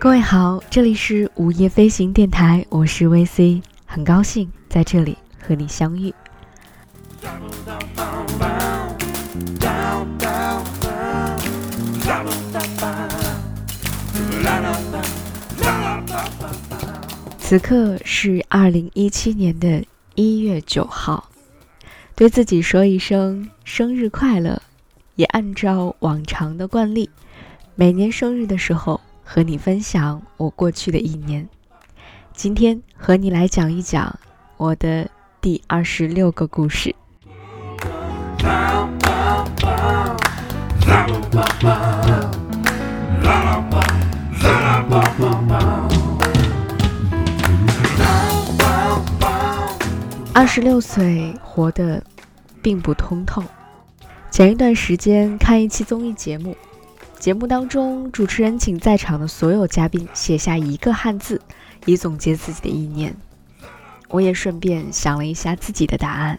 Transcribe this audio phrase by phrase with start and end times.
[0.00, 6.14] 各位好，这里是午夜飞行电台，我是 VC，很高兴在这里和你相遇。
[17.48, 19.82] 此刻是二零一七年的
[20.14, 21.30] 一月九号，
[22.14, 24.60] 对自己说一声生日快乐，
[25.14, 27.08] 也按照往常的惯例，
[27.74, 31.48] 每年生日的时候和你分享我过去的一年。
[32.34, 34.18] 今天和你来讲一讲
[34.58, 35.08] 我的
[35.40, 36.94] 第二十六个故事。
[50.38, 52.00] 二十六岁活得
[52.62, 53.42] 并不通透。
[54.30, 56.56] 前一段时间看一期综艺节目，
[57.18, 61.42] 节目当中主持人请在场的所有嘉宾写下一个汉字，
[61.86, 63.16] 以总结自己的意念。
[64.10, 66.38] 我也顺便想了一下自己的答案，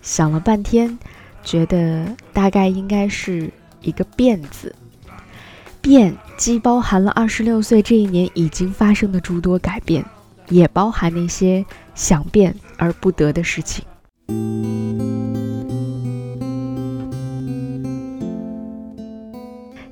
[0.00, 0.98] 想了半天，
[1.42, 4.74] 觉得大概应该是一个“变”字。
[5.82, 10.02] 变既包含了二十六岁这一年已经发生的诸多改变，
[10.48, 11.64] 也包含那些
[11.94, 13.84] 想变而不得的事情。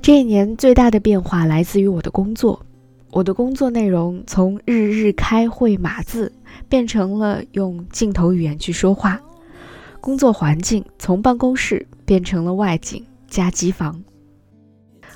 [0.00, 2.60] 这一年最大的变化来自于我的工作，
[3.12, 6.32] 我的工作内容从日日开会码字
[6.68, 9.20] 变成了用镜头语言去说话，
[10.00, 14.02] 工作环境从办公室变成了外景加机房。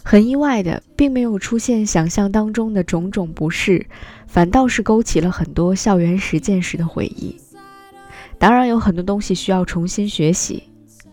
[0.09, 3.85] 很意外的，并没有出现想象当中的种种不适，
[4.29, 7.37] 反倒是勾起了很多校园实践时的回忆。
[8.39, 10.63] 当然，有很多东西需要重新学习。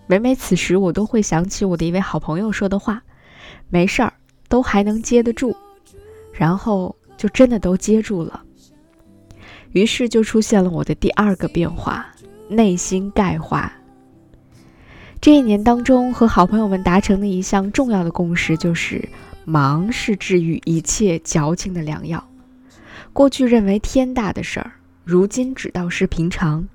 [0.05, 3.01] 每每此时，我都会想起我的一位好朋友说的话
[3.67, 4.13] ：“没事儿，
[4.47, 5.57] 都还能接得住。”
[6.31, 8.43] 然后就真的都接住了。
[9.71, 12.05] 于是就出现了我的第二个变化——
[12.47, 13.73] 内心钙化。
[15.23, 19.07] 这一年当中，和好朋友们达成的一项重要的共识就是，
[19.45, 22.27] 忙是治愈一切矫情的良药。
[23.13, 24.73] 过去认为天大的事儿，
[25.05, 26.65] 如今只道是平常；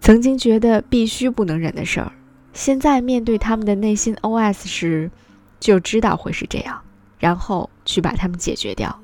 [0.00, 2.12] 曾经觉得必须不能忍的事儿，
[2.52, 5.10] 现在面对他们的内心 OS 时，
[5.58, 6.80] 就知道会是这样，
[7.18, 8.96] 然后去把它们解决掉。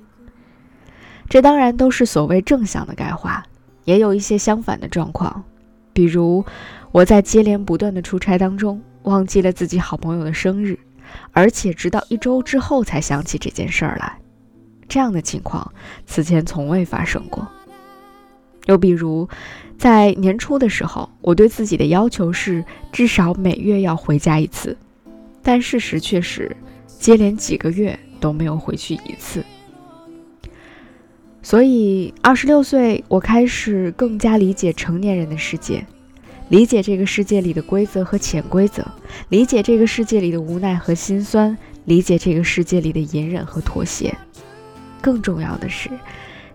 [1.29, 3.43] 这当然都是所谓正向的钙化，
[3.83, 5.43] 也有一些相反的状况，
[5.99, 6.45] 比如。
[6.91, 10.79] 我在接连不断的出差当中，忘记了自己好朋友的生日，
[11.33, 14.19] 而且直到一周之后才想起这件事儿来。
[14.89, 15.71] 这样的情况
[16.07, 17.47] 此前从未发生过。
[18.65, 19.29] 又比如，
[19.77, 24.75] 在年初的时候，我对自己的要求是至少每月要回家一次，
[25.43, 26.57] 但事实却是
[26.87, 29.45] 接连几个月都没有回去一次。
[31.43, 35.87] 所以，二十六岁，我开始更加理解成年人的世界。
[36.51, 38.85] 理解这个世界里的规则和潜规则，
[39.29, 44.15] 理解这个世界里的无奈和心酸，理解这个世界里的隐忍和妥协。
[45.01, 45.91] 更重要的是，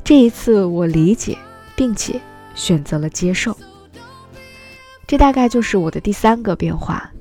[0.03, 1.37] 这一次我理解
[1.75, 2.19] 并且
[2.55, 3.55] 选择了接受。
[5.07, 7.11] 这大概就是我的第三个变化。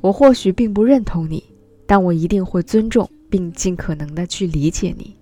[0.00, 1.42] 我或许并不认同你，
[1.86, 5.16] 但我一定会尊重并尽可能的去理解你。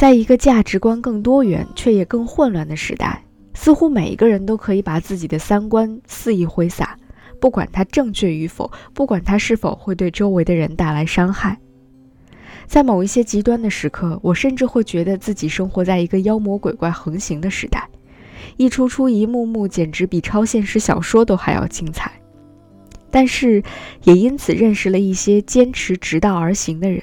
[0.00, 3.22] 在一个价值观更多元却也更混乱的时代。
[3.52, 6.96] 似乎每一个人都可以把自己的三观肆意挥洒，
[7.38, 11.58] 不管它正确与否，不管它是否会对周围的人带来伤害。
[12.66, 17.86] 在某一些极端的时刻，我甚至会觉得自己生活在一个妖魔鬼怪横行的时代，
[18.56, 22.10] 一出出、一幕幕，简直比超现实小说都还要精彩。
[23.10, 23.62] 但是，
[24.04, 27.02] 也因此认识了一些坚持直道而行的人，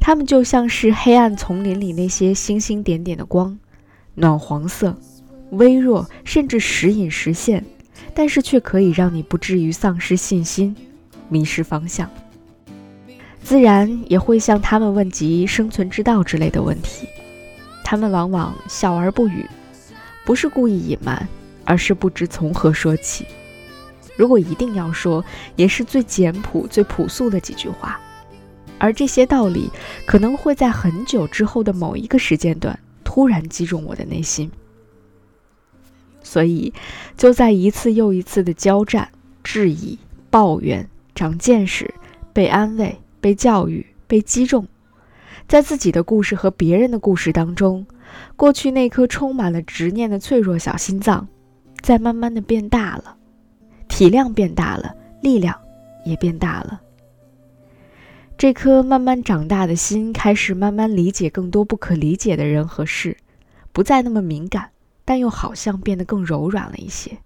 [0.00, 3.58] 他们就像是黑暗丛林里那些星星点点的光，
[4.14, 4.96] 暖黄色。
[5.50, 7.64] 微弱，甚至时隐时现，
[8.12, 10.74] 但是却可以让你不至于丧失信心、
[11.28, 12.10] 迷失方向。
[13.42, 17.06] 自然也会向他们问及生存之道之类的问题，
[17.84, 19.46] 他们往往笑而不语，
[20.24, 21.28] 不是故意隐瞒，
[21.64, 23.24] 而是不知从何说起。
[24.16, 25.24] 如果一定要说，
[25.54, 28.00] 也是最简朴、最朴素的几句话，
[28.84, 29.70] 而这些道理
[30.04, 34.50] 可能会在很久之后的某一个时间段突然击中我的内心。
[36.22, 36.70] 所以，
[37.16, 39.08] 就在一次又一次的交战、
[39.42, 39.98] 质疑、
[40.28, 41.94] 抱怨、长见识、
[42.34, 44.68] 被安慰、被教育、被击中，
[45.48, 47.86] 在自己的故事和别人的故事当中，
[48.36, 51.26] 过去那颗充满了执念的脆弱小心脏，
[51.80, 53.16] 在慢慢的变大了，
[53.88, 55.58] 体量变大了，力量
[56.04, 56.82] 也变大了。
[58.44, 63.16] 这颗慢慢长大的心开始慢慢理解更多不可理解的人和事，
[63.72, 64.68] 不再那么敏感，
[65.02, 67.16] 但又好像变得更柔软了一些。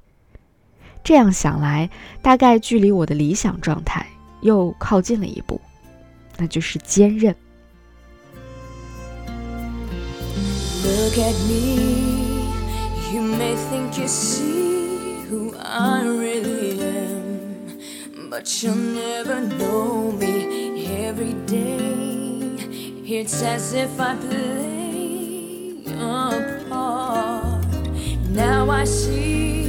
[1.03, 1.91] 这样想来，
[2.23, 4.07] 大概距离我的理想状态
[4.43, 5.61] 又靠近了一步，
[6.37, 7.35] 那就是坚韧。
[10.85, 12.53] Look at me.
[13.13, 20.68] You may think you see who I really am, but you'll never know me
[21.07, 21.79] every day.
[23.05, 27.65] It's as if I play a part.
[28.31, 29.67] Now I see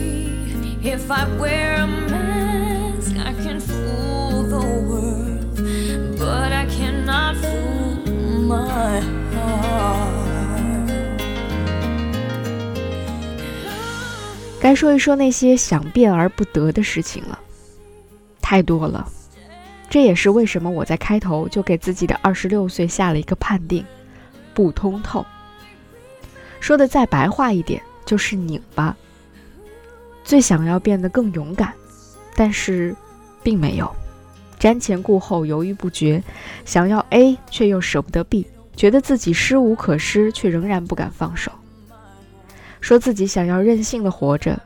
[0.84, 5.56] if I wear a mask, I can fool the world,
[6.18, 9.00] but I cannot fool my
[9.34, 10.10] heart.
[14.62, 17.40] 该说一说那些想变而不得的事情了，
[18.42, 19.10] 太多了。
[19.90, 23.84] 这也是为什么我在开头就给自己的二十六岁下了一个判定：
[24.54, 25.26] 不通透。
[26.60, 28.96] 说的再白话一点，就是拧巴。
[30.24, 31.74] 最想要变得更勇敢，
[32.36, 32.96] 但是
[33.42, 33.92] 并没有，
[34.60, 36.22] 瞻前顾后，犹豫不决，
[36.66, 38.46] 想要 A 却又舍不得 B，
[38.76, 41.52] 觉得自己失无可失，却仍然不敢放手。
[42.80, 44.62] 说自己想要任性的活着，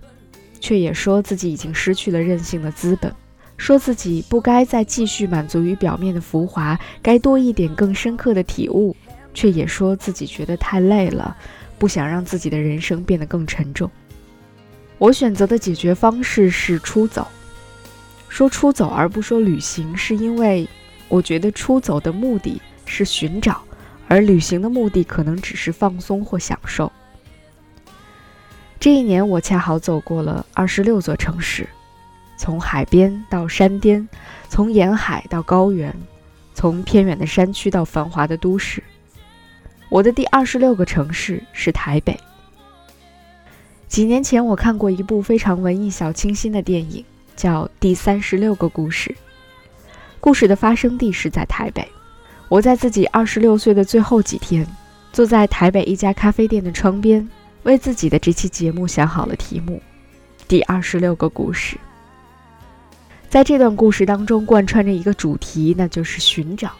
[0.59, 3.09] 却也说自己已经失去了任性的资本；
[3.57, 8.95] 说自己不该再继续满足于表面的浮华，该多一点更深刻的体悟，
[9.33, 11.35] 却也说自己觉得太累了，
[11.77, 13.89] 不想让自己的人生变得更沉重。
[14.97, 17.27] 我选择的解决方式是出走。
[18.29, 20.67] 说出走而不说旅行，是因为
[21.07, 23.61] 我觉得出走的目的是寻找，
[24.07, 26.91] 而旅行的目的可能只是放松或享受。
[28.79, 31.69] 这一年，我恰好走过了二十六座城市，
[32.35, 34.07] 从海边到山巅，
[34.49, 35.95] 从沿海到高原，
[36.53, 38.83] 从偏远的山区到繁华的都市。
[39.89, 42.19] 我的第二十六个城市是台北。
[43.87, 49.09] 几年前，我看过一部非常文艺小清新的电影，叫《第三十六个故事》。
[50.19, 51.87] 故事的发生地是在台北。
[52.49, 54.67] 我在自己二十六岁的最后几天，
[55.11, 57.29] 坐在台北一家咖啡店的窗边。
[57.63, 59.81] 为自己的这期节目想好了题目，
[60.47, 61.77] 第二十六个故事。
[63.33, 66.71] 在这段故事当中，贯穿着一个主题，那就是寻找。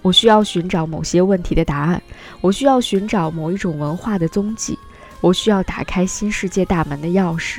[0.00, 2.00] 我需要寻找某些问题的答案，
[2.40, 4.78] 我需要寻找某一种文化的踪迹，
[5.20, 7.58] 我需要打开新世界大门的钥匙，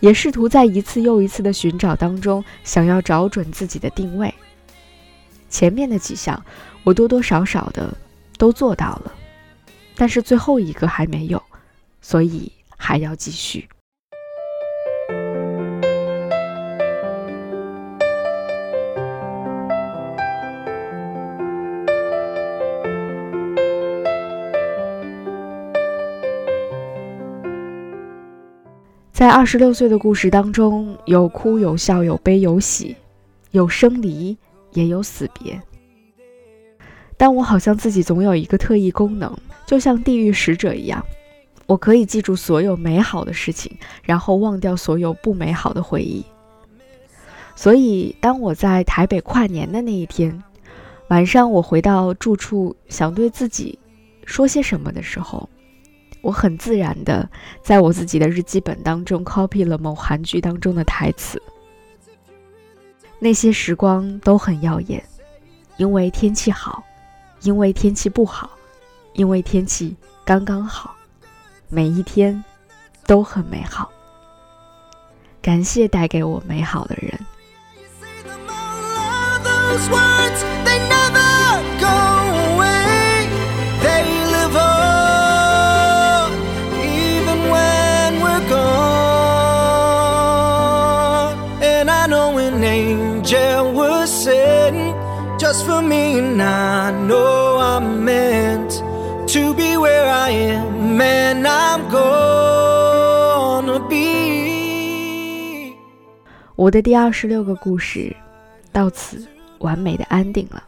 [0.00, 4.34] 也试图在一次又一次的寻找当中，想要找准自己的定位。
[5.48, 6.44] 前面的几项，
[6.84, 7.96] 我多多少少的
[8.36, 9.14] 都做到了，
[9.94, 11.42] 但是最后一个还没有。
[12.02, 13.66] 所以还要继续。
[29.16, 32.94] 在二十六岁的故事当中，有哭有笑，有悲有喜，
[33.50, 34.36] 有生离，
[34.74, 35.58] 也有死别。
[37.16, 41.02] 但我好像自己总有一个特异功能，就像地狱使者一样。
[41.64, 46.22] 我可以记住所有美好的事情，然后忘掉所有不美好的回忆。
[47.54, 50.42] 所以，当我在台北跨年的那一天
[51.08, 53.78] 晚上，我回到住处，想对自己
[54.26, 55.48] 说些什么的时候，
[56.26, 57.30] 我很自然的
[57.62, 61.40] 在我自己的日记本当中 copy 了某韩剧当中的台词。
[63.20, 65.00] 那些时光都很耀眼，
[65.76, 66.82] 因为天气好，
[67.42, 68.50] 因为天气不好，
[69.12, 70.96] 因为天气刚刚好。
[71.68, 72.42] 每一天
[73.06, 73.88] 都很美好，
[75.40, 77.16] 感谢带给我美好的人。
[93.46, 94.94] Angel was sent
[95.38, 98.82] just for me, and I know I'm meant
[99.28, 105.74] to be where I am, and I'm gonna be.
[106.56, 108.16] 我的第二十六个故事
[108.72, 109.26] 到此
[109.58, 110.62] 完美的安定了。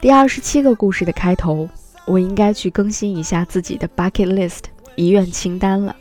[0.00, 1.68] 第二十七个故事的开头，
[2.06, 4.64] 我应该去更新一下自己的 bucket list
[4.96, 5.94] 遗愿清单了。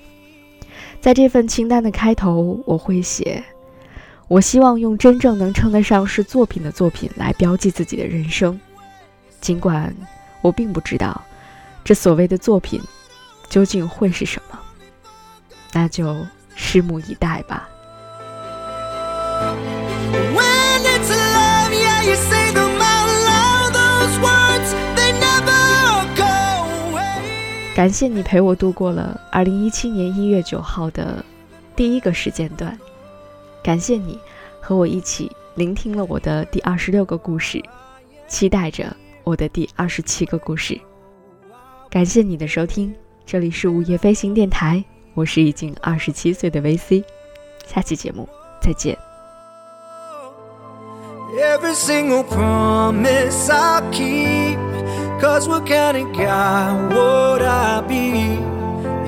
[1.02, 3.44] 在这份清单的开头，我会写：
[4.34, 8.60] 我希望用真正能称得上是作品的作品来标记自己的人生，
[9.40, 9.96] 尽管
[10.42, 11.22] 我并不知道
[11.84, 12.82] 这所谓的作品
[13.48, 14.60] 究竟会是什么，
[15.72, 16.26] 那就
[16.58, 17.70] 拭目以待吧。
[27.76, 31.24] 感谢你陪我度过了二零一七年一月九号的
[31.76, 32.76] 第一个时间段，
[33.64, 34.20] 感谢你
[34.60, 37.64] 和我一起聆听了我的第二十六个故事，
[38.28, 38.94] 期待着
[39.24, 40.80] 我的第二十七个故事。
[41.90, 42.94] 感谢你的收听，
[43.26, 47.04] 这里是午夜飞行电台，我是已经二十七岁的 VC，
[47.66, 48.28] 下期节目
[48.62, 48.98] 再见。
[51.36, 54.58] Every single promise I'll keep.
[55.22, 58.38] Cause what kind of guy would I be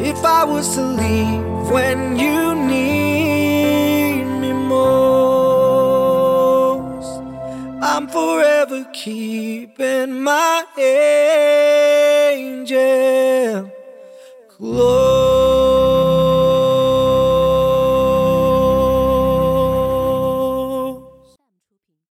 [0.02, 2.35] if I was to leave when you
[7.96, 10.66] I'm forever keeping my
[12.36, 13.72] angel
[14.50, 15.05] close.